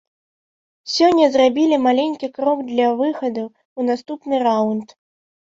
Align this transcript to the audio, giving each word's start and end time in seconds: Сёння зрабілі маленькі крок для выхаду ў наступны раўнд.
Сёння 0.93 1.27
зрабілі 1.35 1.77
маленькі 1.87 2.31
крок 2.39 2.65
для 2.71 2.87
выхаду 3.03 3.45
ў 3.49 3.81
наступны 3.93 4.35
раўнд. 4.47 4.99